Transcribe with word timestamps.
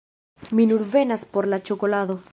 Mi 0.59 0.65
nur 0.71 0.81
venas 0.95 1.27
por 1.37 1.51
la 1.53 1.63
ĉokolado 1.71 2.21